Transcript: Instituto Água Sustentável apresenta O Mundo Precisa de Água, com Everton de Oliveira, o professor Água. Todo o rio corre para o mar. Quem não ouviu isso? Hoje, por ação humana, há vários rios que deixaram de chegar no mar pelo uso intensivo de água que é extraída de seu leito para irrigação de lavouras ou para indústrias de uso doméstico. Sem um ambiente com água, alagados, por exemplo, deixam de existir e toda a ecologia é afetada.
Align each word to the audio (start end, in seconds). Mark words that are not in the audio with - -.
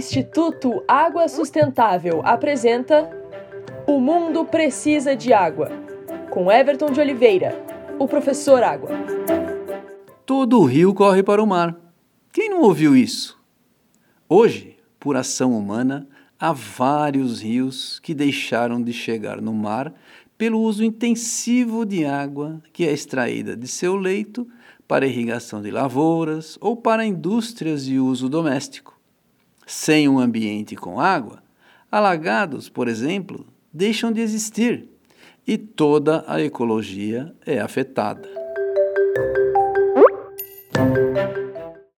Instituto 0.00 0.82
Água 0.88 1.28
Sustentável 1.28 2.22
apresenta 2.24 3.10
O 3.86 4.00
Mundo 4.00 4.46
Precisa 4.46 5.14
de 5.14 5.30
Água, 5.30 5.68
com 6.30 6.50
Everton 6.50 6.90
de 6.90 6.98
Oliveira, 6.98 7.62
o 7.98 8.08
professor 8.08 8.62
Água. 8.62 8.88
Todo 10.24 10.58
o 10.58 10.64
rio 10.64 10.94
corre 10.94 11.22
para 11.22 11.42
o 11.42 11.46
mar. 11.46 11.78
Quem 12.32 12.48
não 12.48 12.62
ouviu 12.62 12.96
isso? 12.96 13.38
Hoje, 14.26 14.78
por 14.98 15.18
ação 15.18 15.52
humana, 15.52 16.08
há 16.38 16.50
vários 16.50 17.42
rios 17.42 18.00
que 18.00 18.14
deixaram 18.14 18.82
de 18.82 18.94
chegar 18.94 19.42
no 19.42 19.52
mar 19.52 19.92
pelo 20.38 20.62
uso 20.62 20.82
intensivo 20.82 21.84
de 21.84 22.06
água 22.06 22.62
que 22.72 22.86
é 22.86 22.90
extraída 22.90 23.54
de 23.54 23.68
seu 23.68 23.96
leito 23.96 24.48
para 24.88 25.06
irrigação 25.06 25.60
de 25.60 25.70
lavouras 25.70 26.56
ou 26.58 26.74
para 26.74 27.04
indústrias 27.04 27.84
de 27.84 27.98
uso 27.98 28.30
doméstico. 28.30 28.98
Sem 29.72 30.08
um 30.08 30.18
ambiente 30.18 30.74
com 30.74 30.98
água, 30.98 31.40
alagados, 31.92 32.68
por 32.68 32.88
exemplo, 32.88 33.46
deixam 33.72 34.10
de 34.10 34.20
existir 34.20 34.88
e 35.46 35.56
toda 35.56 36.24
a 36.26 36.42
ecologia 36.42 37.32
é 37.46 37.60
afetada. 37.60 38.39